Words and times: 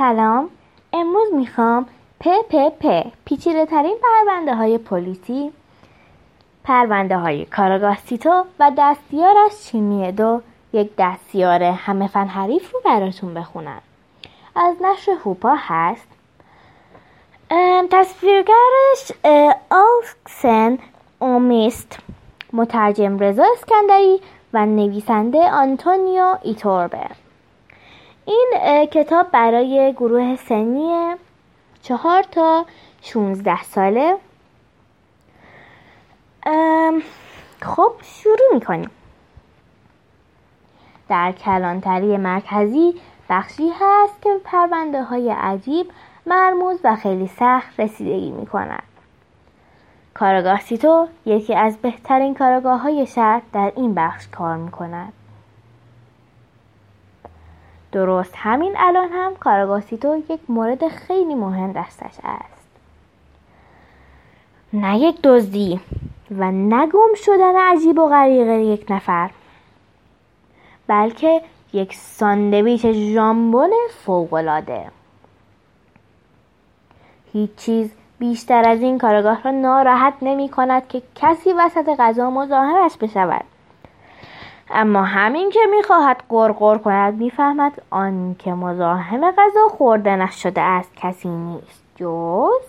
سلام. 0.00 0.48
امروز 0.92 1.34
می‌خوام 1.34 1.86
پ 2.20 2.28
پ 2.50 2.68
پ 2.80 3.06
پیچیده 3.24 3.66
ترین 3.66 3.96
پرونده 4.02 4.54
های 4.54 4.78
پلیسی 4.78 5.52
پرونده 6.64 7.16
های 7.16 7.44
کاراگاه 7.44 7.98
سیتو 7.98 8.44
و 8.60 8.72
دستیارش 8.78 9.64
چین 9.64 10.12
میادو 10.12 10.40
یک 10.72 10.90
دستیار 10.98 11.62
همه 11.62 12.08
فن 12.08 12.26
حریف 12.26 12.72
رو 12.72 12.80
براتون 12.84 13.34
بخونم. 13.34 13.80
از 14.56 14.76
نشر 14.82 15.12
هوپا 15.24 15.54
هست. 15.58 16.08
تصویرگرش 17.90 19.12
آلکس 19.70 20.78
اومیست. 21.18 21.98
مترجم 22.52 23.18
رضا 23.18 23.44
اسکندری 23.52 24.20
و 24.52 24.66
نویسنده 24.66 25.50
آنتونیو 25.50 26.36
ایتوربه. 26.42 27.19
این 28.30 28.86
کتاب 28.86 29.30
برای 29.30 29.92
گروه 29.92 30.36
سنی 30.36 31.14
چهار 31.82 32.22
تا 32.22 32.66
16 33.02 33.62
ساله 33.62 34.16
خب 37.62 37.92
شروع 38.02 38.54
می‌کنیم 38.54 38.90
در 41.08 41.32
کلانتری 41.32 42.16
مرکزی 42.16 42.94
بخشی 43.30 43.70
هست 43.80 44.22
که 44.22 44.30
پرونده 44.44 45.02
های 45.02 45.30
عجیب 45.30 45.90
مرموز 46.26 46.80
و 46.84 46.96
خیلی 46.96 47.26
سخت 47.26 47.80
رسیدگی 47.80 48.30
می 48.30 48.46
کند. 48.46 48.82
کارگاه 50.14 50.60
سیتو 50.60 51.08
یکی 51.26 51.54
از 51.54 51.78
بهترین 51.78 52.34
کارگاه 52.34 52.80
های 52.80 53.06
در 53.52 53.72
این 53.76 53.94
بخش 53.94 54.28
کار 54.28 54.56
می 54.56 54.70
کند. 54.70 55.12
درست 57.92 58.32
همین 58.36 58.74
الان 58.78 59.08
هم 59.12 59.34
کارگاه 59.34 59.80
سیتو 59.80 60.16
یک 60.28 60.40
مورد 60.48 60.88
خیلی 60.88 61.34
مهم 61.34 61.72
دستش 61.72 62.14
است. 62.24 62.60
نه 64.72 64.98
یک 64.98 65.22
دزدی 65.22 65.80
و 66.38 66.52
نگم 66.52 67.14
شدن 67.14 67.56
عجیب 67.56 67.98
و 67.98 68.08
غریق 68.08 68.48
یک 68.48 68.86
نفر 68.90 69.30
بلکه 70.86 71.42
یک 71.72 71.94
ساندویچ 71.94 72.86
ژامبون 72.86 73.70
فوقالعاده 74.04 74.84
هیچ 77.32 77.50
چیز 77.56 77.90
بیشتر 78.18 78.68
از 78.68 78.80
این 78.80 78.98
کارگاه 78.98 79.42
را 79.42 79.50
ناراحت 79.50 80.14
نمی 80.22 80.48
کند 80.48 80.88
که 80.88 81.02
کسی 81.14 81.52
وسط 81.52 81.96
غذا 81.98 82.30
مزاحمش 82.30 82.96
بشود 82.96 83.44
اما 84.72 85.02
همین 85.02 85.50
که 85.50 85.60
می‌خواهد 85.76 86.22
قرقر 86.28 86.78
کند 86.78 87.14
می‌فهمد 87.14 87.82
آن 87.90 88.36
که 88.38 88.52
مزاحم 88.52 89.30
غذا 89.30 89.68
خوردنش 89.68 90.42
شده 90.42 90.60
است 90.60 90.96
کسی 90.96 91.28
نیست. 91.28 91.84
جز 91.96 92.62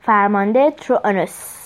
فرمانده 0.00 0.70
ترونوس. 0.70 1.60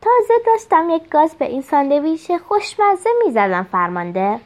تازه 0.00 0.34
داشتم 0.46 0.90
یک 0.90 1.08
گاز 1.08 1.34
به 1.34 1.44
این 1.44 1.62
ساندویچ 1.62 2.32
خوشمزه 2.32 3.10
می‌زدم 3.24 3.62
فرمانده. 3.62 4.40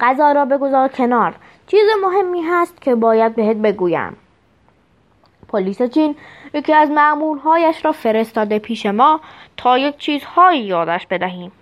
غذا 0.00 0.32
را 0.32 0.44
بگذار 0.44 0.88
کنار. 0.88 1.34
چیز 1.66 1.86
مهمی 2.02 2.42
هست 2.42 2.80
که 2.80 2.94
باید 2.94 3.34
بهت 3.34 3.56
بگویم. 3.56 4.16
پلیس 5.52 5.82
چین 5.82 6.16
یکی 6.54 6.72
از 6.72 6.90
معمولهایش 6.90 7.84
را 7.84 7.92
فرستاده 7.92 8.58
پیش 8.58 8.86
ما 8.86 9.20
تا 9.56 9.78
یک 9.78 9.96
چیزهایی 9.96 10.60
یادش 10.60 11.06
بدهیم 11.06 11.52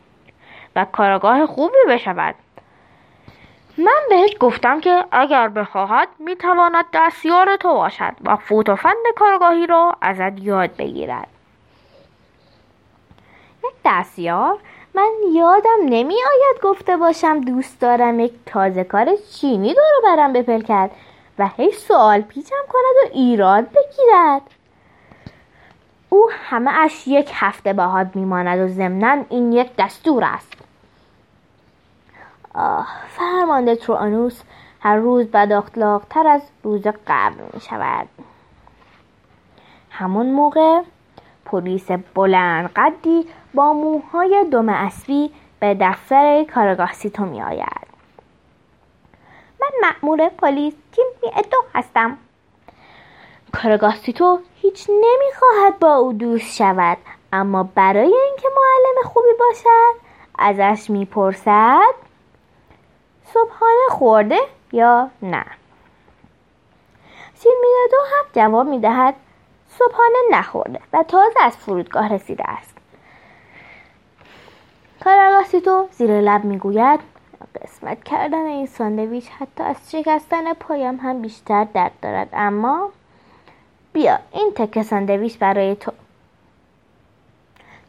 و 0.77 0.85
کارگاه 0.85 1.47
خوبی 1.47 1.79
بشود. 1.89 2.35
من 3.79 4.01
بهش 4.11 4.31
گفتم 4.41 4.81
که 4.81 5.05
اگر 5.13 5.49
بخواهد 5.49 6.09
می‌تواند 6.19 6.85
دستیار 6.95 7.57
تو 7.57 7.75
باشد 7.75 8.13
و 8.25 8.37
فوت 8.37 8.69
و 8.69 8.77
فند 8.77 9.05
کارگاهی 9.17 9.67
را 9.67 9.97
ازت 10.01 10.43
یاد 10.43 10.77
بگیرد. 10.77 11.29
یک 13.65 13.75
دستیار؟ 13.85 14.59
من 14.95 15.11
یادم 15.33 15.79
نمی 15.85 16.15
آید 16.15 16.63
گفته 16.63 16.97
باشم 16.97 17.41
دوست 17.41 17.81
دارم 17.81 18.21
یک 18.21 18.33
تازه 18.47 18.85
کار 18.85 19.09
چینی 19.17 19.75
دورو 19.75 20.03
برم 20.05 20.33
بپل 20.33 20.61
کرد 20.61 20.91
و 21.39 21.49
هی 21.57 21.73
سوال 21.73 22.21
پیچم 22.21 22.63
کند 22.69 22.95
و 23.05 23.15
ایراد 23.15 23.65
بگیرد. 23.65 24.43
او 26.09 26.31
همه 26.33 26.71
اش 26.81 27.09
یک 27.09 27.31
هفته 27.35 27.73
باهات 27.73 28.17
میماند 28.17 28.59
و 28.59 28.69
ضمنا 28.69 29.25
این 29.29 29.53
یک 29.53 29.71
دستور 29.79 30.25
است. 30.25 30.53
آه 32.55 32.89
فرمانده 33.09 33.77
ترانوس 33.77 34.43
هر 34.81 34.97
روز 34.97 35.27
بد 35.27 35.65
تر 36.11 36.27
از 36.27 36.43
روز 36.63 36.83
قبل 37.07 37.43
می 37.55 37.61
شود 37.61 38.09
همون 39.91 40.31
موقع 40.31 40.83
پلیس 41.45 41.91
بلند 42.15 42.71
قدی 42.77 43.27
با 43.55 43.73
موهای 43.73 44.45
دم 44.53 44.69
اسبی 44.69 45.31
به 45.61 45.77
دفتر 45.81 46.45
کارگاه 46.55 46.93
سیتو 46.93 47.25
می 47.25 47.43
آید. 47.43 47.88
مأمور 49.83 50.29
پلیس 50.29 50.75
تیم 50.93 51.05
ادو 51.37 51.57
هستم. 51.75 52.19
کارگاه 53.63 53.97
سیتو 53.97 54.41
هیچ 54.55 54.87
نمی‌خواهد 54.91 55.79
با 55.79 55.95
او 55.95 56.13
دوست 56.13 56.57
شود 56.57 56.99
اما 57.33 57.63
برای 57.63 58.15
اینکه 58.15 58.49
معلم 58.57 59.09
خوبی 59.09 59.33
باشد 59.41 60.09
ازش 60.39 60.91
می‌پرسد 60.91 61.95
صبحانه 63.25 63.89
خورده 63.91 64.39
یا 64.73 65.11
نه 65.23 65.45
سیر 67.35 67.53
دو 67.91 67.97
هم 67.97 68.25
جواب 68.33 68.67
می‌دهد 68.67 69.15
صبحانه 69.69 70.19
نخورده 70.31 70.81
و 70.93 71.03
تازه 71.03 71.41
از 71.41 71.57
فرودگاه 71.57 72.15
رسیده 72.15 72.45
است 72.51 72.79
تو 75.65 75.89
زیر 75.91 76.21
لب 76.21 76.45
می‌گوید 76.45 77.01
قسمت 77.63 78.05
کردن 78.05 78.47
این 78.47 78.67
ساندویچ 78.67 79.29
حتی 79.29 79.63
از 79.63 79.77
شکستن 79.91 80.53
پایم 80.55 80.97
هم 80.97 81.23
بیشتر 81.23 81.65
درد 81.65 81.93
دارد. 82.03 82.29
اما 82.33 82.91
بیا 83.93 84.19
این 84.33 84.53
تکه 84.57 84.83
ساندویچ 84.83 85.39
برای 85.39 85.77
تو. 85.77 85.93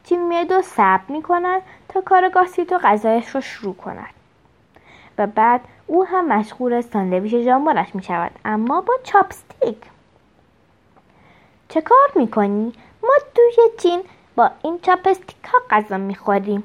تیم 0.04 0.44
دو 0.44 0.62
صبر 0.62 1.04
می 1.08 1.22
کند 1.22 1.62
تا 1.90 2.02
کارگاه 2.02 2.48
تو 2.48 2.78
غذایش 2.78 3.30
رو 3.30 3.42
شروع 3.42 3.76
کند. 3.76 4.14
و 5.18 5.28
بعد 5.28 5.62
او 5.88 6.06
هم 6.06 6.28
مشغول 6.28 6.82
ساندویچ 6.82 7.36
ژامبونش 7.36 7.96
می 7.96 8.04
شود 8.04 8.32
اما 8.46 8.82
با 8.82 8.94
چاپستیک. 9.04 9.78
چه 11.70 11.82
کار 11.82 12.12
می 12.16 12.28
کنی؟ 12.28 12.74
ما 13.04 13.14
توی 13.36 14.04
با 14.36 14.52
این 14.64 14.80
چاپستیک 14.82 15.36
ها 15.46 15.60
غذا 15.70 15.98
می 15.98 16.16
خوریم 16.16 16.64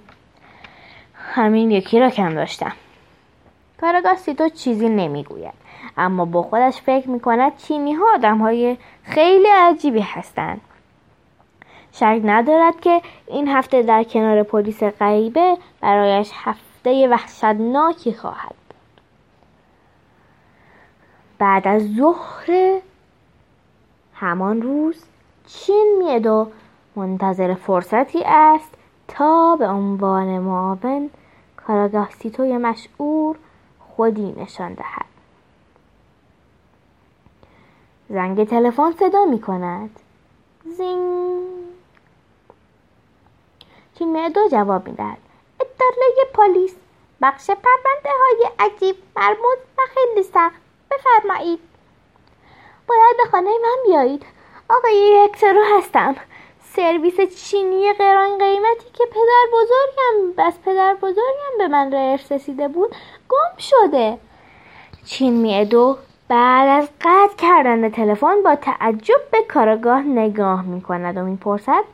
همین 1.32 1.70
یکی 1.70 2.00
را 2.00 2.10
کم 2.10 2.34
داشتم. 2.34 2.72
کارگاه 3.80 4.16
سیتو 4.16 4.48
چیزی 4.48 4.88
نمی‌گوید. 4.88 5.54
اما 5.96 6.24
با 6.24 6.42
خودش 6.42 6.80
فکر 6.80 7.08
می 7.08 7.20
کند 7.20 7.56
چینی 7.56 7.92
ها 7.92 8.04
آدم 8.14 8.38
های 8.38 8.76
خیلی 9.02 9.48
عجیبی 9.48 10.00
هستند. 10.00 10.60
شک 11.92 12.20
ندارد 12.24 12.80
که 12.80 13.02
این 13.26 13.48
هفته 13.48 13.82
در 13.82 14.04
کنار 14.04 14.42
پلیس 14.42 14.82
غریبه 14.82 15.56
برایش 15.80 16.30
هفته 16.34 17.08
وحشتناکی 17.08 18.12
خواهد 18.12 18.54
بود. 18.68 19.04
بعد 21.38 21.68
از 21.68 21.94
ظهر 21.96 22.80
همان 24.14 24.62
روز 24.62 25.04
چین 25.46 25.94
میدو 25.98 26.48
منتظر 26.96 27.54
فرصتی 27.54 28.22
است 28.26 28.73
تا 29.08 29.56
به 29.56 29.68
عنوان 29.68 30.38
معاون 30.38 31.10
کاراگاه 31.56 32.10
سیتوی 32.10 32.58
مشعور 32.58 33.36
خودی 33.78 34.32
نشان 34.32 34.74
دهد. 34.74 35.06
زنگ 38.08 38.48
تلفن 38.48 38.92
صدا 38.92 39.24
می 39.24 39.40
کند. 39.40 40.00
زینگ. 40.64 41.44
دو 44.34 44.48
جواب 44.48 44.88
می 44.88 44.94
دهد. 44.94 45.18
اداره 45.60 46.30
پلیس 46.34 46.74
بخش 47.22 47.46
پرونده 47.46 48.10
های 48.20 48.50
عجیب 48.58 48.96
مرموز 49.16 49.58
و 49.78 49.82
خیلی 49.94 50.22
سخت. 50.22 50.60
بفرمایید. 50.90 51.60
باید 52.86 53.16
به 53.16 53.30
خانه 53.30 53.50
من 53.62 53.76
بیایید. 53.86 54.26
آقای 54.70 55.24
یکسرو 55.24 55.62
هستم. 55.78 56.16
سرویس 56.76 57.44
چینی 57.44 57.92
قران 57.92 58.38
قیمتی 58.38 58.90
که 58.92 59.04
پدر 59.10 59.46
بزرگم 59.52 60.32
بس 60.38 60.58
پدر 60.64 60.94
بزرگم 60.94 61.58
به 61.58 61.68
من 61.68 61.94
ارث 61.94 62.32
رسیده 62.32 62.68
بود 62.68 62.90
گم 63.28 63.58
شده. 63.58 64.18
چین 65.04 65.64
دو 65.64 65.98
بعد 66.28 66.82
از 66.82 66.88
قطع 67.00 67.36
کردن 67.36 67.90
تلفن 67.90 68.42
با 68.42 68.54
تعجب 68.54 69.20
به 69.32 69.38
کارگاه 69.48 70.02
نگاه 70.02 70.62
می 70.62 70.82
کند 70.82 71.16
و 71.16 71.22
می‌پرسد 71.22 71.84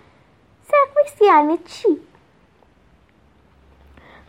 سرویس 0.62 1.22
یعنی 1.22 1.58
چی؟ 1.58 1.88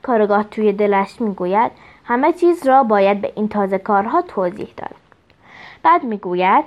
کارگاه 0.04 0.44
توی 0.44 0.74
دلش 0.74 1.22
می‌گوید 1.22 1.72
همه 2.06 2.34
چیز 2.34 2.68
را 2.68 2.84
باید 2.84 3.22
به 3.22 3.34
این 3.36 3.50
تازه 3.50 3.78
کارها 3.78 4.22
توضیح 4.22 4.70
داد. 4.78 4.96
بعد 5.84 6.04
می‌گوید 6.04 6.66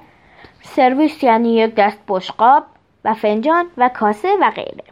سرویس 0.63 1.23
یعنی 1.23 1.55
یک 1.55 1.75
دست 1.75 1.99
بشقاب 2.09 2.63
و 3.05 3.15
فنجان 3.15 3.67
و 3.77 3.89
کاسه 3.89 4.37
و 4.41 4.51
غیره 4.51 4.85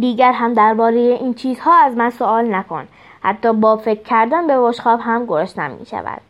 دیگر 0.00 0.32
هم 0.32 0.54
درباره 0.54 0.98
این 0.98 1.34
چیزها 1.34 1.84
از 1.84 1.96
من 1.96 2.10
سوال 2.10 2.54
نکن 2.54 2.88
حتی 3.22 3.52
با 3.52 3.76
فکر 3.76 4.02
کردن 4.02 4.46
به 4.46 4.60
بشقاب 4.60 5.00
هم 5.00 5.26
گرسنم 5.26 5.70
می 5.70 5.86
شود 5.86 6.20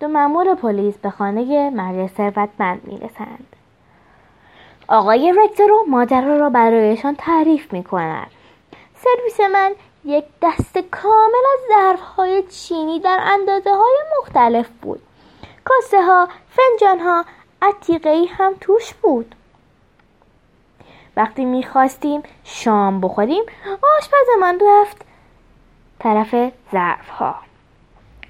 دو 0.00 0.08
مأمور 0.08 0.54
پلیس 0.54 0.98
به 0.98 1.10
خانه 1.10 1.70
مرد 1.70 2.06
ثروتمند 2.06 2.80
می 2.84 2.96
رسند. 2.96 3.46
آقای 4.88 5.34
رکترو 5.36 5.84
ماجرا 5.88 6.36
را 6.36 6.50
برایشان 6.50 7.14
تعریف 7.14 7.72
می 7.72 7.84
کند. 7.84 8.30
سرویس 8.94 9.40
من 9.40 9.72
یک 10.04 10.24
دست 10.42 10.78
کامل 10.78 11.44
از 11.54 11.60
ظرف 11.68 12.00
های 12.00 12.42
چینی 12.42 13.00
در 13.00 13.20
اندازه 13.22 13.70
های 13.70 13.96
مختلف 14.18 14.68
بود. 14.82 15.02
کاسه 15.64 16.02
ها، 16.02 16.28
فنجان 16.48 17.00
ها، 17.00 17.24
عتیقه 17.68 18.24
هم 18.30 18.54
توش 18.60 18.94
بود. 18.94 19.34
وقتی 21.16 21.44
می‌خواستیم 21.44 22.22
شام 22.44 23.00
بخوریم 23.00 23.44
آشپزمان 23.98 24.60
رفت 24.68 25.04
طرف 25.98 26.52
ظرف 26.72 27.08
ها 27.08 27.34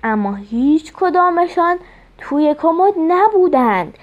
اما 0.04 0.34
هیچ 0.34 0.92
کدامشان 0.92 1.78
توی 2.18 2.54
کمد 2.54 2.94
نبودند. 3.08 3.98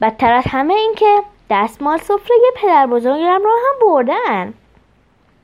بدتر 0.00 0.32
از 0.32 0.44
همه 0.46 0.74
این 0.74 0.94
که 0.96 1.22
دستمال 1.50 1.98
سفره 1.98 2.36
پدر 2.56 2.86
بزرگم 2.86 3.40
را 3.44 3.50
هم 3.50 3.86
بردن. 3.86 4.54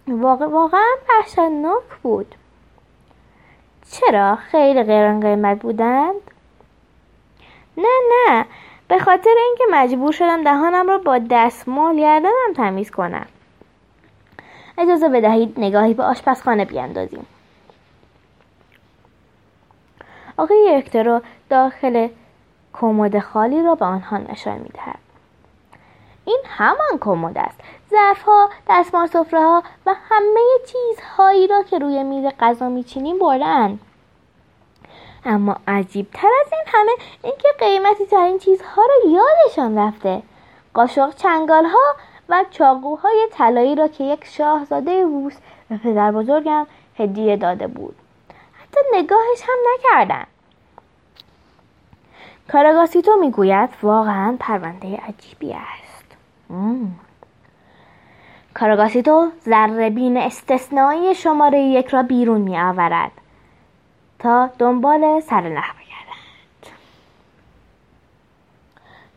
واقع 0.08 0.46
واقعا 0.46 0.96
وحشتناک 1.08 1.82
بود. 2.02 2.34
چرا 3.90 4.37
خیلی 4.37 4.82
غیر 4.82 5.20
قیمت 5.20 5.62
بودند؟ 5.62 6.14
نه 7.76 7.88
نه. 8.11 8.46
به 8.88 8.99
خاطر 8.99 9.35
اینکه 9.47 9.65
مجبور 9.71 10.12
شدم 10.12 10.44
دهانم 10.44 10.88
را 10.88 10.99
با 10.99 11.19
دستمال 11.31 11.97
گردنم 11.97 12.53
تمیز 12.56 12.91
کنم. 12.91 13.27
اجازه 14.79 15.09
بدهید 15.09 15.55
نگاهی 15.56 15.94
به 15.94 16.03
آشپزخانه 16.03 16.65
بیاندازیم. 16.65 17.27
آقای 20.37 20.75
اکترو 20.75 21.21
داخل 21.50 22.09
کمد 22.73 23.19
خالی 23.19 23.62
را 23.62 23.75
به 23.75 23.85
آنها 23.85 24.19
نشان 24.19 24.59
می‌دهد. 24.59 24.99
این 26.25 26.39
همان 26.44 26.99
کمد 27.00 27.39
است. 27.39 27.61
ظرفها 27.91 28.50
دستمال 28.69 29.06
سفره 29.06 29.41
ها 29.41 29.62
و 29.87 29.94
همه 30.09 30.41
چیزهایی 30.67 31.47
را 31.47 31.62
که 31.62 31.79
روی 31.79 32.03
میز 32.03 32.25
غذا 32.41 32.69
میچینیم 32.69 33.19
بردن 33.19 33.79
اما 35.26 35.56
عجیب 35.69 36.06
تر 36.12 36.28
از 36.40 36.52
این 36.52 36.62
همه 36.67 36.93
اینکه 37.23 37.49
قیمتی 37.58 38.06
ترین 38.06 38.38
چیزها 38.38 38.82
را 38.82 39.11
یادشان 39.11 39.78
رفته. 39.78 40.23
قاشق 40.75 41.14
چنگال 41.14 41.64
ها 41.64 41.96
و 42.28 42.44
چاقوهای 42.50 43.28
طلایی 43.32 43.75
را 43.75 43.88
که 43.88 44.05
یک 44.05 44.25
شاهزاده 44.25 45.02
روس 45.02 45.37
به 45.69 45.76
پدر 45.76 46.12
بزرگم 46.12 46.67
هدیه 46.99 47.37
داده 47.37 47.67
بود. 47.67 47.96
حتی 48.52 48.81
نگاهش 48.93 49.43
هم 49.43 49.58
نکردن. 49.75 50.25
کاراگاسیتو 52.52 53.17
می‌گوید 53.20 53.70
واقعا 53.82 54.37
پرونده 54.40 54.96
عجیبی 55.08 55.52
است. 55.52 56.17
کاراگاسیتو 58.55 59.31
ذره 59.44 59.93
استثنایی 60.17 61.14
شماره 61.14 61.61
یک 61.61 61.88
را 61.88 62.02
بیرون 62.02 62.40
می 62.40 62.58
آورد 62.58 63.12
تا 64.19 64.51
دنبال 64.59 65.21
سر 65.21 65.41
نخ 65.41 65.71
بگردند. 65.75 66.77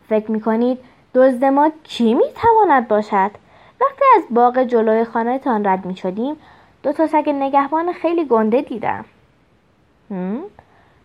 فکر 0.08 0.30
می 0.30 0.40
کنید 0.40 0.78
دزد 1.14 1.44
ما 1.44 1.72
کی 1.84 2.14
می 2.14 2.24
تواند 2.34 2.88
باشد؟ 2.88 3.30
وقتی 3.80 4.04
از 4.16 4.22
باغ 4.30 4.62
جلوی 4.62 5.04
خانه 5.04 5.38
تان 5.38 5.66
رد 5.66 5.84
می 5.86 5.96
شدیم 5.96 6.36
دو 6.82 6.92
تا 6.92 7.06
سگ 7.06 7.30
نگهبان 7.30 7.92
خیلی 7.92 8.24
گنده 8.24 8.60
دیدم. 8.62 9.04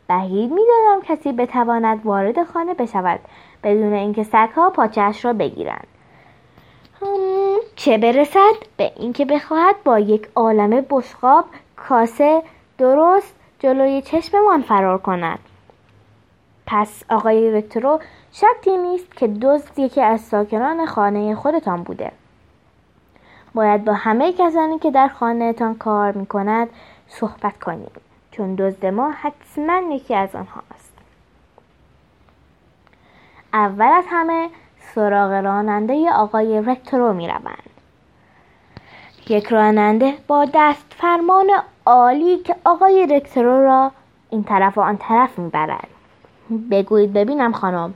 بعید 0.08 0.52
می‌دانم 0.52 1.02
کسی 1.04 1.32
بتواند 1.32 2.06
وارد 2.06 2.44
خانه 2.44 2.74
بشود 2.74 3.20
بدون 3.64 3.94
اینکه 3.94 4.24
سگها 4.24 4.70
پاچهاش 4.70 5.26
را 5.26 5.34
بگیرند. 5.34 5.88
چه 7.76 7.98
برسد؟ 7.98 8.54
به 8.78 8.92
اینکه 8.96 9.26
بخواهد 9.26 9.76
با 9.84 10.00
یک 10.00 10.30
عالم 10.36 10.86
بشقاب 10.90 11.46
کاسه 11.76 12.44
درست 12.78 13.36
جلوی 13.60 14.02
چشممان 14.02 14.62
فرار 14.62 14.98
کند. 14.98 15.40
پس 16.68 17.04
آقای 17.10 17.52
رکترو 17.52 18.00
شکی 18.32 18.78
نیست 18.78 19.16
که 19.16 19.28
دزد 19.28 19.80
یکی 19.80 20.02
از 20.02 20.22
ساکنان 20.22 20.86
خانه 20.86 21.36
خودتان 21.36 21.84
بوده. 21.84 22.12
باید 23.54 23.86
با 23.86 23.94
همه 23.94 24.34
کسانی 24.34 24.80
که 24.80 24.92
در 24.92 25.08
خانهتان 25.08 25.76
کار 25.76 26.12
می 26.12 26.26
کند 26.26 26.70
صحبت 27.08 27.60
کنید 27.60 27.92
چون 28.32 28.56
دزد 28.56 28.86
ما 28.86 29.12
حتما 29.12 29.82
یکی 29.96 30.16
از 30.16 30.36
آنها 30.36 30.62
است. 30.76 30.94
اول 33.54 33.92
از 33.98 34.06
همه 34.10 34.50
سراغ 34.80 35.32
راننده 35.32 36.12
آقای 36.12 36.62
رکترو 36.62 37.14
می 37.14 37.28
روند. 37.28 37.70
یک 39.30 39.48
راننده 39.48 40.14
با 40.28 40.46
دست 40.54 40.86
فرمان 40.90 41.48
عالی 41.86 42.38
که 42.38 42.56
آقای 42.66 43.08
رکترو 43.08 43.64
را 43.64 43.92
این 44.30 44.44
طرف 44.44 44.78
و 44.78 44.82
آن 44.82 44.98
طرف 44.98 45.40
می‌برد 45.40 45.88
بگویید 46.72 47.14
ببینم 47.14 47.54
خانم 47.54 47.94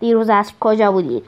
دیروز 0.00 0.30
از 0.30 0.52
کجا 0.60 0.92
بودید؟ 0.92 1.24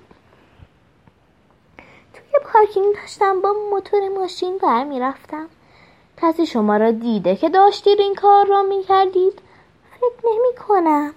توی 2.14 2.40
پارکینگ 2.52 2.94
داشتم 2.94 3.40
با 3.40 3.54
موتور 3.70 4.08
ماشین 4.08 4.58
برمیرفتم. 4.58 5.46
کسی 6.22 6.46
شما 6.46 6.76
را 6.76 6.90
دیده 6.90 7.36
که 7.36 7.48
داشتید 7.48 8.00
این 8.00 8.14
کار 8.14 8.46
را 8.46 8.62
می‌کردید. 8.62 9.42
فکر 9.96 10.28
نمی 10.30 10.56
کنم 10.68 11.14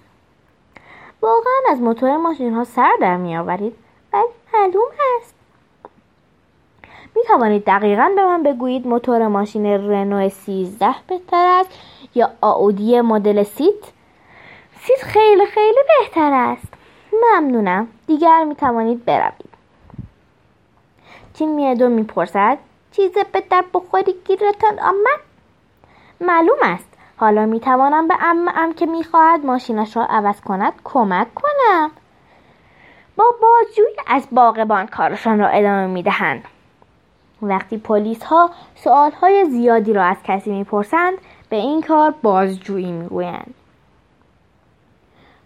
واقعا 1.21 1.71
از 1.71 1.81
موتور 1.81 2.17
ماشین 2.17 2.53
ها 2.53 2.63
سر 2.63 2.91
در 3.01 3.17
می 3.17 3.37
آورید 3.37 3.75
ولی 4.13 4.23
معلوم 4.53 4.91
است 5.19 5.36
می 7.17 7.23
توانید 7.27 7.65
دقیقا 7.65 8.11
به 8.15 8.25
من 8.25 8.43
بگویید 8.43 8.87
موتور 8.87 9.27
ماشین 9.27 9.65
رنو 9.65 10.29
13 10.29 10.95
بهتر 11.07 11.47
است 11.59 11.69
یا 12.15 12.29
آودی 12.41 13.01
مدل 13.01 13.43
سیت؟ 13.43 13.83
سیت 14.81 15.03
خیلی 15.03 15.45
خیلی 15.45 15.79
بهتر 15.99 16.33
است. 16.33 16.73
ممنونم. 17.23 17.87
دیگر 18.07 18.43
می 18.43 18.55
توانید 18.55 19.05
بروید. 19.05 19.49
چین 21.33 21.55
میادو 21.55 21.89
می‌پرسد 21.89 22.57
چیز 22.91 23.11
به 23.31 23.43
درد 23.49 23.63
بخوری 23.73 24.15
گیرتان 24.25 24.79
آمد؟ 24.79 25.19
معلوم 26.21 26.57
است. 26.61 26.87
حالا 27.17 27.45
می 27.45 27.59
توانم 27.59 28.07
به 28.07 28.11
عمه 28.11 28.15
ام 28.21 28.73
که 28.73 28.85
می‌خواهد 28.85 29.45
ماشینش 29.45 29.97
را 29.97 30.05
عوض 30.05 30.41
کند 30.41 30.73
کمک 30.83 31.27
کنم. 31.33 31.91
با 33.15 33.25
بازجویی 33.41 33.95
از 34.07 34.27
باغبان 34.31 34.87
کارشان 34.87 35.39
را 35.39 35.47
ادامه 35.47 35.87
می‌دهند. 35.87 36.43
وقتی 37.41 37.77
پلیس 37.77 38.23
ها 38.23 38.49
سوال 38.75 39.11
های 39.11 39.45
زیادی 39.45 39.93
را 39.93 40.03
از 40.03 40.17
کسی 40.23 40.51
می‌پرسند 40.51 41.17
به 41.49 41.55
این 41.55 41.81
کار 41.81 42.13
بازجویی 42.21 42.91
می‌گویند. 42.91 43.53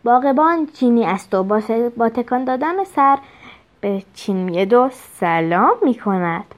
باغبان 0.04 0.68
چینی 0.68 1.06
است 1.06 1.34
و 1.34 1.44
با 1.98 2.10
تکان 2.10 2.46
دادن 2.46 2.84
سر 2.84 3.18
به 3.82 4.04
چین 4.14 4.66
دو 4.66 4.90
سلام 4.92 5.78
می 5.82 5.96
کند 5.96 6.56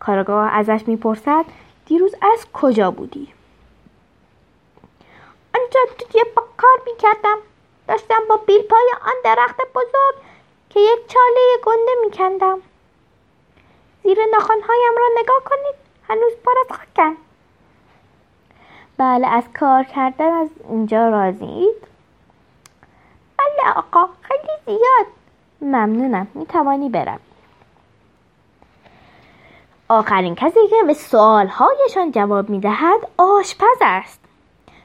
کارگاه 0.00 0.52
ازش 0.52 0.80
می‌پرسد 0.86 1.44
دیروز 1.86 2.14
از 2.34 2.46
کجا 2.52 2.90
بودی؟ 2.90 3.28
آنجا 5.54 5.80
توی 5.98 6.20
با 6.36 6.44
کار 6.56 6.80
می‌کردم. 6.86 7.36
داشتم 7.88 8.22
با 8.28 8.36
بیل 8.36 8.62
پای 8.62 8.90
آن 9.02 9.14
درخت 9.24 9.56
بزرگ 9.74 10.14
که 10.70 10.80
یک 10.80 11.08
چاله 11.08 11.40
گنده 11.64 11.92
میکندم. 12.04 12.58
زیر 14.02 14.18
ناخانهایم 14.32 14.92
را 14.98 15.22
نگاه 15.22 15.42
کنید. 15.44 15.74
هنوز 16.08 16.32
پر 16.44 16.52
از 16.60 16.78
خاکن. 16.78 17.16
بله 18.98 19.26
از 19.26 19.44
کار 19.60 19.84
کردن 19.84 20.32
از 20.32 20.48
اینجا 20.68 21.08
راضیید 21.08 21.76
بله 23.38 23.72
آقا 23.76 24.08
خیلی 24.22 24.50
زیاد. 24.66 25.06
ممنونم. 25.60 26.26
می‌توانی 26.34 26.88
برم. 26.88 27.20
آخرین 29.88 30.34
کسی 30.34 30.68
که 30.70 30.82
به 30.86 30.94
سوالهایشان 30.94 32.12
جواب 32.12 32.50
می‌دهد 32.50 33.00
آشپز 33.18 33.78
است. 33.80 34.20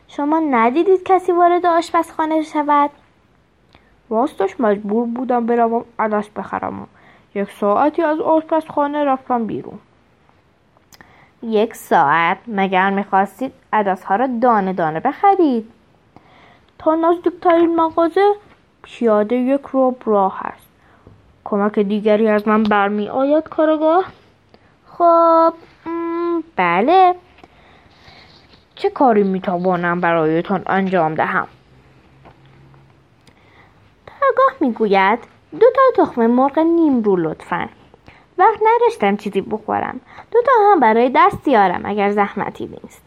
شما 0.07 0.39
ندیدید 0.39 1.03
کسی 1.03 1.31
وارد 1.31 1.65
آشپزخانه 1.65 2.41
شود؟ 2.41 2.89
راستش 4.09 4.59
مجبور 4.59 5.07
بودم 5.07 5.45
بروم 5.45 5.85
عدس 5.99 6.29
بخرم. 6.29 6.87
یک 7.35 7.51
ساعتی 7.51 8.01
از 8.01 8.19
آشپزخانه 8.19 9.03
رفتم 9.03 9.45
بیرون. 9.45 9.79
یک 11.43 11.75
ساعت. 11.75 12.37
مگر 12.47 12.89
می‌خواستید 12.89 13.53
عدسها 13.73 14.15
را 14.15 14.27
دانه 14.41 14.73
دانه 14.73 14.99
بخرید؟ 14.99 15.71
تا 16.79 16.95
نزدیکترین 16.95 17.75
مغازه 17.75 18.33
پیاده 18.83 19.35
یک 19.35 19.61
رو 19.61 19.95
راه 20.05 20.41
است. 20.43 20.67
کمک 21.43 21.79
دیگری 21.79 22.27
از 22.27 22.47
من 22.47 22.63
برمی 22.63 23.09
آید 23.09 23.43
کارگاه؟ 23.43 24.05
خب 24.87 25.53
بله. 26.55 27.15
چه 28.75 28.89
کاری 28.89 29.23
می‌توانم 29.23 30.01
برایتان 30.01 30.63
انجام 30.67 31.15
دهم؟ 31.15 31.47
کارگاه 34.05 34.57
می‌گوید 34.59 35.34
دو 35.59 35.65
تا 35.75 36.05
تخم 36.05 36.27
مرغ 36.27 36.59
نیم 36.59 37.03
رو 37.03 37.15
لطفا. 37.15 37.69
وقت 38.37 38.59
نداشتم 38.65 39.15
چیزی 39.17 39.41
بخورم. 39.41 40.01
دو 40.31 40.41
تا 40.41 40.51
هم 40.71 40.79
برای 40.79 41.11
دست 41.15 41.47
یارم 41.47 41.81
اگر 41.85 42.11
زحمتی 42.11 42.65
نیست. 42.83 43.01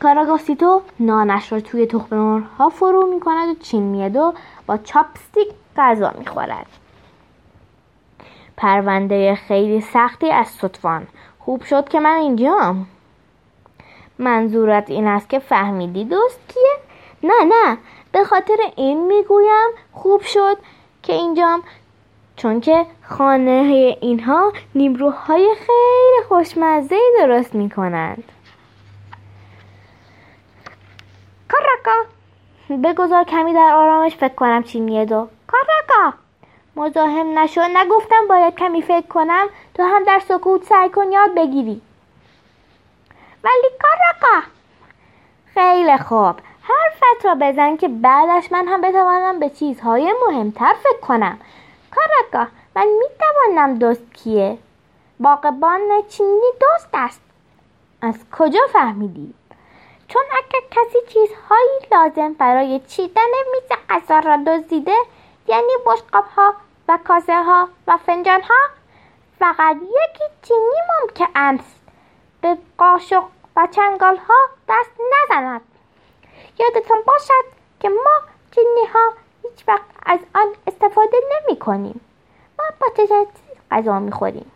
کاراگاسیتو 0.00 0.82
نانش 1.00 1.52
را 1.52 1.60
توی 1.60 1.86
تخم 1.86 2.16
مرغ 2.16 2.44
ها 2.58 2.68
فرو 2.68 3.06
می 3.14 3.20
کند 3.20 3.48
و 3.56 3.60
چین 3.60 3.82
میاد 3.82 4.16
و 4.16 4.34
با 4.66 4.76
چاپستیک 4.76 5.48
غذا 5.76 6.14
می 6.18 6.26
خورد. 6.26 6.66
پرونده 8.56 9.34
خیلی 9.34 9.80
سختی 9.80 10.30
از 10.30 10.46
ستوان 10.46 11.06
خوب 11.38 11.62
شد 11.64 11.88
که 11.88 12.00
من 12.00 12.16
اینجام. 12.16 12.86
منظورت 14.18 14.90
این 14.90 15.06
است 15.06 15.28
که 15.28 15.38
فهمیدی 15.38 16.04
دوست 16.04 16.40
کیه؟ 16.48 16.76
نه 17.22 17.44
نه. 17.44 17.78
به 18.12 18.24
خاطر 18.24 18.56
این 18.76 19.06
می‌گویم 19.06 19.68
خوب 19.92 20.22
شد 20.22 20.56
که 21.02 21.12
اینجام 21.12 21.62
چون 22.36 22.60
که 22.60 22.86
خانه 23.02 23.96
اینها 24.00 24.52
نیمروهای 24.74 25.54
خیلی 25.54 26.26
خوشمزه 26.28 26.98
درست 27.18 27.54
می 27.54 27.70
کنند 27.70 28.24
کارکا 31.48 32.04
بگذار 32.84 33.24
کمی 33.24 33.52
در 33.52 33.72
آرامش 33.74 34.16
فکر 34.16 34.34
کنم 34.34 34.62
چی 34.62 34.80
میدو 34.80 35.28
کارکا 35.46 36.16
مزاحم 36.76 37.38
نشو. 37.38 37.60
نگفتم 37.60 38.26
باید 38.28 38.54
کمی 38.54 38.82
فکر 38.82 39.06
کنم. 39.06 39.46
تو 39.74 39.82
هم 39.82 40.04
در 40.04 40.18
سکوت 40.28 40.64
سعی 40.64 40.88
کن 40.88 41.12
یاد 41.12 41.34
بگیری. 41.34 41.82
ولی 43.44 43.68
کارکا 43.82 44.46
خیلی 45.54 45.98
خوب. 45.98 46.36
حرفت 46.70 47.24
را 47.24 47.34
بزن 47.40 47.76
که 47.76 47.88
بعدش 47.88 48.52
من 48.52 48.68
هم 48.68 48.80
بتوانم 48.80 49.40
به 49.40 49.50
چیزهای 49.50 50.14
مهمتر 50.28 50.74
فکر 50.82 51.00
کنم. 51.00 51.38
کارگاه 51.90 52.48
من 52.76 52.86
می‌توانم 52.86 53.78
دوست 53.78 54.14
کیه؟ 54.14 54.58
باقبان 55.20 55.80
چینی 56.08 56.50
دوست 56.60 56.88
است. 56.92 57.20
از 58.02 58.14
کجا 58.32 58.60
فهمیدی؟ 58.72 59.34
چون 60.08 60.22
اگر 60.32 60.66
کسی 60.70 60.98
چیزهایی 61.08 61.78
لازم 61.92 62.32
برای 62.32 62.80
چیدن 62.80 63.22
میز 63.52 63.78
غذا 63.88 64.18
را 64.18 64.36
دزدیده 64.36 64.94
یعنی 65.46 65.72
بشقاب 65.86 66.24
ها 66.36 66.54
و 66.88 66.98
کاسه 67.04 67.42
ها 67.42 67.68
و 67.86 67.96
فنجان 67.96 68.42
ها 68.42 68.56
فقط 69.38 69.76
یکی 69.76 70.24
چینی 70.42 70.80
ممکن 70.90 71.26
است. 71.34 71.80
به 72.40 72.58
قاشق 72.78 73.24
و 73.56 73.68
چنگال 73.70 74.16
ها 74.16 74.34
دست 74.68 74.90
نزند. 75.12 75.69
یادتان 76.60 76.98
باشد 77.06 77.44
که 77.80 77.88
ما 77.88 78.28
چینی 78.54 78.86
ها 78.94 79.12
هیچ 79.42 79.68
وقت 79.68 79.84
از 80.06 80.18
آن 80.34 80.46
استفاده 80.66 81.16
نمی 81.32 81.58
کنیم. 81.58 82.00
ما 82.58 82.64
با 82.80 82.86
چه 82.96 83.26
غذا 83.70 83.98
می 83.98 84.12
خوریم. 84.12 84.50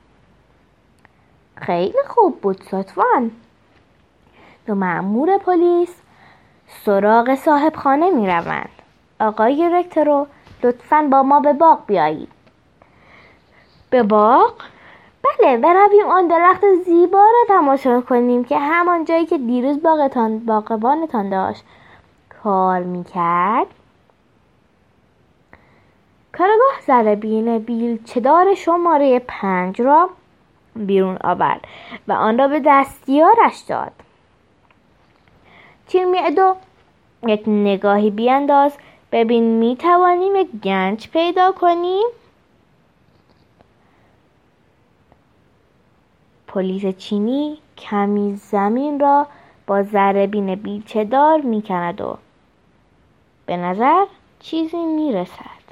خیلی 1.56 2.02
خوب 2.08 2.40
بود 2.40 2.62
سطفان 2.70 3.30
دو 4.66 4.75
معمور 4.75 5.38
پلیس 5.38 5.96
سراغ 6.84 7.34
صاحب 7.34 7.76
خانه 7.76 8.11
می 8.11 8.26
روند. 8.26 8.70
آقای 9.20 9.68
رکترو 9.68 10.26
لطفا 10.62 11.08
با 11.12 11.23
ما 11.23 11.40
به 11.40 11.52
باغ 11.52 11.87
بیایید. 11.87 12.28
به 13.90 14.02
باغ؟ 14.02 14.52
بله 15.25 15.56
برویم 15.56 16.06
آن 16.06 16.26
درخت 16.28 16.61
زیبا 16.84 17.18
را 17.18 17.56
تماشا 17.56 18.00
کنیم 18.00 18.44
که 18.44 18.58
همان 18.58 19.04
جایی 19.04 19.26
که 19.26 19.38
دیروز 19.38 19.82
باغتان 19.82 20.38
باغبانتان 20.38 21.30
داشت. 21.30 21.64
کار 22.44 22.82
می‌کرد. 22.82 23.66
کارگاه 26.32 26.80
زربین 26.86 27.58
بیلچهدار 27.58 28.54
شماره 28.54 29.18
پنج 29.18 29.82
را 29.82 30.10
بیرون 30.76 31.18
آورد 31.24 31.60
و 32.08 32.12
آن 32.12 32.38
را 32.38 32.48
به 32.48 32.62
دستیارش 32.66 33.58
داد. 33.68 33.92
میادو 35.94 36.56
یک 37.26 37.42
نگاهی 37.46 38.10
بیانداز. 38.10 38.72
ببین 39.12 39.44
می 39.44 39.76
توانیم 39.76 40.36
یک 40.36 40.48
گنج 40.62 41.08
پیدا 41.08 41.52
کنیم؟ 41.52 42.06
پلیس 46.48 46.96
چینی 46.96 47.58
کمی 47.78 48.36
زمین 48.36 49.00
را 49.00 49.26
با 49.66 49.82
ذره 49.82 50.26
بیلچه 50.26 51.04
دار 51.04 51.40
می 51.40 51.62
کند 51.62 52.00
و 52.00 52.18
به 53.46 53.56
نظر 53.56 54.06
چیزی 54.40 54.86
می 54.86 55.12
رسد 55.12 55.64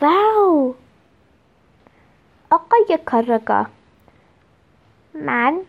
واو! 0.00 0.74
آقای 2.50 2.98
کارگاه 3.04 3.66
من 5.14 5.60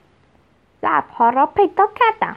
ظرف 0.81 1.09
ها 1.09 1.29
را 1.29 1.45
پیدا 1.45 1.87
کردم. 1.95 2.35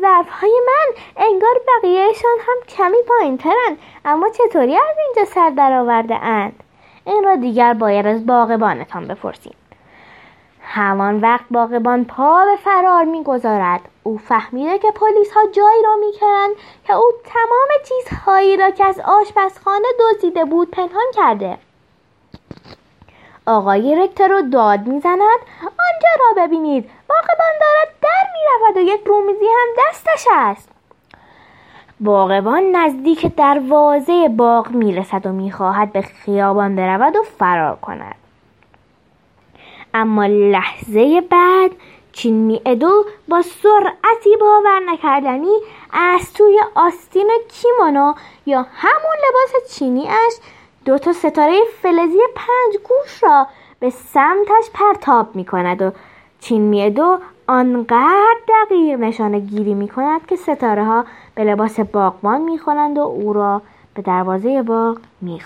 ظرف 0.00 0.28
های 0.28 0.60
من 0.66 1.02
انگار 1.16 1.54
بقیهشان 1.68 2.38
هم 2.40 2.66
کمی 2.68 3.02
پایین 3.08 3.38
ترند 3.38 3.78
اما 4.04 4.28
چطوری 4.28 4.76
از 4.76 4.96
اینجا 5.06 5.30
سر 5.30 5.50
درآورده 5.50 6.14
اند 6.14 6.62
این 7.04 7.24
را 7.24 7.36
دیگر 7.36 7.74
باید 7.74 8.06
از 8.06 8.26
باغبانتان 8.26 9.08
بپرسیم. 9.08 9.54
همان 10.62 11.20
وقت 11.20 11.44
باغبان 11.50 12.04
پا 12.04 12.44
به 12.44 12.56
فرار 12.56 13.04
می‌گذارد. 13.04 13.80
او 14.02 14.18
فهمیده 14.18 14.78
که 14.78 14.90
پلیس 14.90 15.32
ها 15.32 15.40
جایی 15.52 15.82
را 15.84 15.96
می‌کنند 15.96 16.54
که 16.86 16.92
او 16.92 17.12
تمام 17.24 17.68
چیزهایی 17.88 18.56
را 18.56 18.70
که 18.70 18.84
از 18.84 19.00
آشپزخانه 19.00 19.88
دزدیده 20.00 20.44
بود 20.44 20.70
پنهان 20.70 21.06
کرده. 21.14 21.58
آقای 23.46 23.96
رکترو 23.96 24.42
داد 24.42 24.86
می‌زند. 24.86 25.20
آنجا 25.62 26.08
را 26.18 26.44
ببینید. 26.44 26.90
باغبان 27.08 27.52
دارد 27.60 27.94
در 28.02 28.26
می‌رود 28.32 28.76
و 28.76 28.94
یک 28.94 29.00
رومیزی 29.06 29.46
هم 29.46 29.68
دستش 29.78 30.26
است. 30.30 30.68
باغبان 32.00 32.62
نزدیک 32.62 33.36
دروازه 33.36 34.28
باغ 34.28 34.70
می‌رسد 34.70 35.26
و 35.26 35.32
می‌خواهد 35.32 35.92
به 35.92 36.02
خیابان 36.02 36.76
برود 36.76 37.16
و 37.16 37.22
فرار 37.22 37.76
کند. 37.76 38.21
اما 39.94 40.26
لحظه 40.26 41.20
بعد 41.20 41.70
چین 42.12 42.34
می 42.34 42.60
ادو 42.66 43.04
با 43.28 43.42
سرعتی 43.42 44.36
باور 44.40 44.80
نکردنی 44.92 45.60
از 45.92 46.32
توی 46.32 46.60
آستین 46.74 47.30
کیمونو 47.48 48.14
یا 48.46 48.66
همون 48.74 49.16
لباس 49.28 49.74
چینی 49.78 50.08
اش 50.08 50.32
دو 50.84 50.98
تا 50.98 51.12
ستاره 51.12 51.60
فلزی 51.82 52.18
پنج 52.34 52.82
گوش 52.88 53.22
را 53.22 53.46
به 53.80 53.90
سمتش 53.90 54.70
پرتاب 54.74 55.36
می 55.36 55.44
کند 55.44 55.82
و 55.82 55.90
چین 56.40 56.62
می 56.62 56.82
ادو 56.82 57.18
آنقدر 57.46 58.36
دقیق 58.48 58.98
نشانه 58.98 59.40
گیری 59.40 59.74
می 59.74 59.88
کند 59.88 60.26
که 60.26 60.36
ستاره 60.36 60.84
ها 60.84 61.04
به 61.34 61.44
لباس 61.44 61.80
باغبان 61.80 62.40
می 62.40 62.60
و 62.96 63.00
او 63.00 63.32
را 63.32 63.62
به 63.94 64.02
دروازه 64.02 64.62
باغ 64.62 64.98
می 65.20 65.40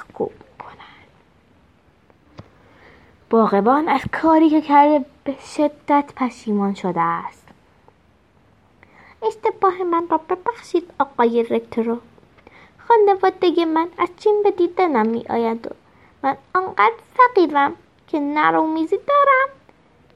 باغبان 3.31 3.89
از 3.89 4.01
کاری 4.13 4.51
که 4.51 4.61
کرده 4.61 5.05
به 5.25 5.35
شدت 5.57 6.13
پشیمان 6.17 6.75
شده 6.75 7.01
است. 7.01 7.49
اشتباه 9.23 9.83
من 9.83 10.09
را 10.09 10.19
ببخشید 10.19 10.91
آقای 10.99 11.43
رکترو 11.43 11.99
خانواده 12.89 13.65
من 13.65 13.89
از 13.99 14.09
چین 14.17 14.43
به 14.45 14.51
دیدنم 14.51 15.07
می 15.07 15.25
آید 15.31 15.67
و 15.67 15.71
من 16.23 16.37
آنقدر 16.55 16.95
فقیرم 17.15 17.75
که 18.07 18.21
نه 18.21 18.61
میزی 18.61 18.97
دارم. 18.97 19.49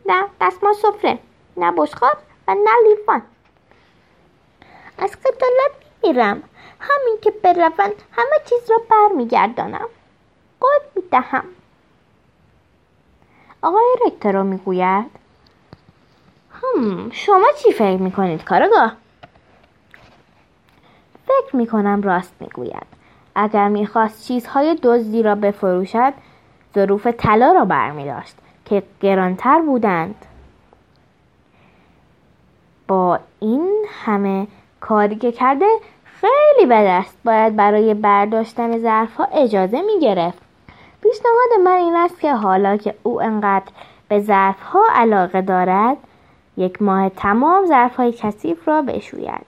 نه 0.07 0.29
دستمال 0.41 0.73
سفره 0.73 1.19
نه 1.57 1.73
بشخار 1.73 2.17
و 2.49 2.55
نه 2.55 2.71
لیوان. 2.89 3.23
از 4.99 5.17
خجالت 5.17 5.73
میرم 6.03 6.43
همین 6.81 7.19
که 7.23 7.31
بروند 7.31 8.03
همه 8.13 8.37
چیز 8.49 8.71
را 8.71 8.83
برمیگردانم. 8.91 9.89
قول 10.61 10.81
می‌دهم. 10.97 11.45
آقای 13.63 13.87
رکترو 14.07 14.45
می‌گوید؟ 14.45 15.07
هم 16.51 17.11
شما 17.11 17.47
چی 17.63 17.73
فکر 17.73 17.97
می‌کنید 17.97 18.45
کارگاه؟ 18.45 18.93
فکر 21.27 21.57
می‌کنم 21.57 22.03
راست 22.03 22.35
می‌گوید. 22.41 22.87
اگر 23.35 23.69
می‌خواست 23.69 24.27
چیزهای 24.27 24.79
دزدی 24.83 25.23
را 25.23 25.35
بفروشد 25.35 26.13
ظروف 26.75 27.07
طلا 27.07 27.53
را 27.53 27.65
برمی 27.65 28.05
داشت 28.05 28.37
که 28.65 28.83
گرانتر 29.01 29.61
بودند. 29.61 30.27
با 32.89 33.21
این 33.41 33.85
همه 34.05 34.47
کاری 34.81 35.17
که 35.17 35.33
کرده 35.33 35.67
خیلی 36.05 36.67
بد 36.67 36.87
است 36.87 37.17
باید 37.25 37.57
برای 37.57 37.95
برداشتن 37.95 38.79
ظرفها 38.79 39.25
اجازه 39.25 39.83
می 39.83 40.01
گرفت 40.01 40.50
پیشنهاد 41.11 41.61
من 41.65 41.77
این 41.77 41.97
است 41.97 42.21
که 42.21 42.35
حالا 42.35 42.77
که 42.77 42.95
او 43.03 43.23
انقدر 43.23 43.73
به 44.09 44.21
ظرفها 44.21 44.81
علاقه 44.95 45.41
دارد 45.41 45.97
یک 46.57 46.83
ماه 46.83 47.09
تمام 47.09 47.67
ظرفهای 47.67 48.13
کثیف 48.13 48.69
را 48.69 48.83
بشوید. 48.83 49.47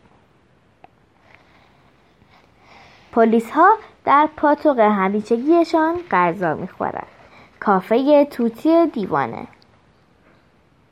پلیس 3.12 3.50
ها 3.50 3.72
در 4.04 4.28
پاتوق 4.36 4.78
همیشگیشان 4.78 5.94
غذا 6.10 6.54
می‌خورد 6.54 7.06
کافه 7.60 8.24
توتی 8.24 8.86
دیوانه. 8.86 9.46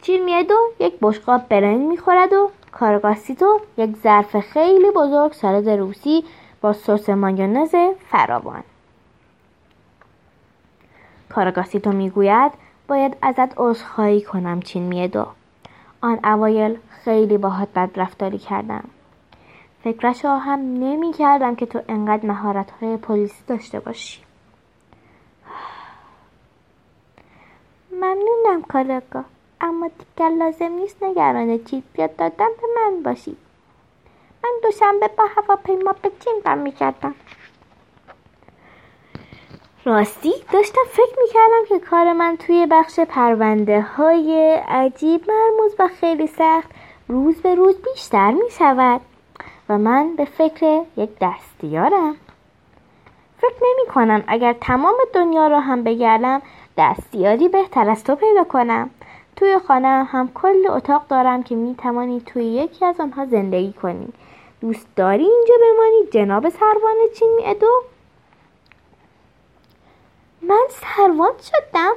چیرمیدو 0.03 0.55
یک 0.81 0.95
بشقاب 1.03 1.49
برنج 1.49 1.81
می‌خورد 1.81 2.33
و 2.33 2.50
کارگاسیتو 2.73 3.61
یک 3.77 3.97
ظرف 3.97 4.41
خیلی 4.41 4.91
بزرگ 4.91 5.33
سالاد 5.33 5.69
روسی 5.69 6.25
با 6.61 6.73
سس 6.73 7.09
مایونز 7.09 7.75
فراوان. 8.11 8.62
کارگاسیتو 11.35 11.93
می‌گوید 11.93 12.53
باید 12.89 13.17
ازت 13.23 13.55
عذرخواهی 13.57 14.21
کنم 14.21 14.61
چین 14.61 14.83
میدو. 14.83 15.27
آن 16.01 16.19
اوایل 16.25 16.79
خیلی 17.05 17.39
باهات 17.39 17.69
بد 17.75 17.91
رفتاری 17.97 18.39
کردم. 18.39 18.85
فکرش 19.85 20.25
هم 20.25 20.59
نمی 20.59 21.13
کردم 21.13 21.55
که 21.55 21.67
تو 21.67 21.81
انقدر 21.89 22.27
مهارت 22.27 22.71
های 22.71 22.97
پلیسی 22.97 23.43
داشته 23.47 23.81
باشی. 23.81 24.23
ممنونم 27.93 28.63
کارگاه 28.69 29.25
اما 29.61 29.91
دیگر 29.99 30.29
لازم 30.29 30.73
نیست 30.73 31.03
نگران 31.03 31.65
چیز 31.65 31.83
بیاد 31.93 32.17
دادن 32.17 32.49
به 32.61 32.67
من 32.77 33.03
باشی. 33.03 33.37
من 34.45 34.51
دوشنبه 34.63 35.09
با 35.09 35.25
هواپیما 35.37 35.95
به 36.03 36.11
چین 36.21 36.41
برمیگردم 36.45 37.15
راستی 39.85 40.33
داشتم 40.53 40.83
فکر 40.91 41.17
می‌کردم 41.23 41.65
که 41.69 41.79
کار 41.79 42.13
من 42.13 42.37
توی 42.37 42.67
بخش 42.71 43.01
پرونده 43.01 43.81
های 43.81 44.55
عجیب 44.69 45.31
مرموز 45.31 45.75
و 45.79 45.89
خیلی 45.89 46.27
سخت 46.27 46.71
روز 47.09 47.43
به 47.43 47.55
روز 47.55 47.77
بیشتر 47.83 48.31
می‌شود 48.31 49.01
و 49.69 49.79
من 49.79 50.17
به 50.17 50.25
فکر 50.25 50.83
یک 50.97 51.11
دستیارم. 51.21 52.17
فکر 53.39 53.57
نمی 53.61 53.95
کنم 53.95 54.25
اگر 54.27 54.53
تمام 54.53 54.95
دنیا 55.15 55.47
را 55.47 55.61
هم 55.61 55.85
بگردم 55.85 56.43
دستیاری 56.79 57.49
بهتر 57.49 57.91
از 57.91 58.05
تو 58.05 58.15
پیدا 58.15 58.45
کنم. 58.45 58.91
توی 59.37 59.59
خانه 59.59 59.89
هم 59.89 60.31
کل 60.35 60.67
اتاق 60.71 61.03
دارم 61.09 61.43
که 61.43 61.55
می 61.55 61.75
توانی 61.75 62.21
توی 62.21 62.45
یکی 62.45 62.85
از 62.85 63.01
آنها 63.01 63.27
زندگی 63.27 63.73
کنی. 63.73 64.09
دوست 64.61 64.89
داری 64.97 65.25
اینجا 65.25 65.55
بمانی؟ 65.63 66.07
جناب 66.13 66.49
سروان 66.49 66.97
چین 67.19 67.35
می 67.37 67.47
ادو؟ 67.47 67.83
من 70.43 70.67
سروان 70.69 71.33
شدم. 71.43 71.93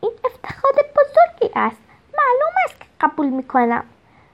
این 0.00 0.12
افتخار 0.24 0.72
بزرگی 0.72 1.52
است. 1.56 1.76
معلوم 2.18 2.54
است 2.64 2.80
که 2.80 2.86
قبول 3.00 3.26
می 3.26 3.42
کنم 3.42 3.84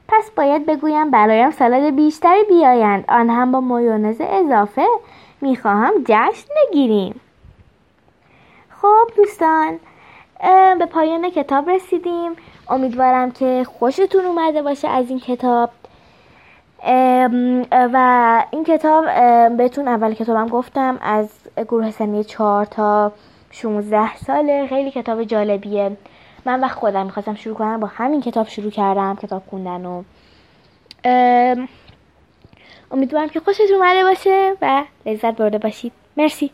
پس 0.09 0.31
باید 0.31 0.67
بگویم 0.67 1.11
برایم 1.11 1.51
سالاد 1.51 1.95
بیشتری 1.95 2.45
بیایند. 2.45 3.05
آن 3.09 3.31
هم 3.31 3.53
با 3.53 3.61
مایونز 3.61 4.21
اضافه. 4.21 4.87
می‌خواهم 5.41 5.93
جشن 6.07 6.49
بگیریم. 6.57 7.21
خب 8.83 9.11
دوستان 9.17 9.81
به 10.79 10.87
پایان 10.87 11.31
کتاب 11.31 11.71
رسیدیم. 11.71 12.37
امیدوارم 12.69 13.31
که 13.31 13.67
خوشتون 13.79 14.25
اومده 14.25 14.63
باشه 14.63 14.89
از 14.89 15.09
این 15.09 15.21
کتاب. 15.21 15.71
و 17.73 18.45
این 18.51 18.65
کتاب 18.65 19.05
بهتون 19.57 19.89
اول 19.89 20.15
کتابم 20.15 20.49
گفتم 20.49 20.99
از 21.03 21.29
گروه 21.57 21.91
سنی 21.91 22.25
چهار 22.25 22.65
تا 22.65 23.13
16 23.51 24.17
ساله. 24.17 24.67
خیلی 24.67 24.91
کتاب 24.91 25.25
جالبیه. 25.25 25.97
من 26.45 26.61
وقت 26.61 26.75
خودم 26.75 27.07
می‌خواستم 27.07 27.35
شروع 27.35 27.57
کنم 27.57 27.81
با 27.81 27.87
همین 27.87 28.21
کتاب 28.21 28.49
شروع 28.49 28.71
کردم 28.71 29.17
کتاب 29.23 29.43
خوندن 29.51 29.87
و 29.87 30.03
امیدوارم 32.91 33.29
که 33.29 33.41
خوشتون 33.41 33.77
اومده 33.77 34.03
باشه 34.03 34.53
و 34.63 34.85
لذت 35.07 35.37
برده 35.37 35.59
باشید. 35.59 35.93
مرسی. 36.17 36.51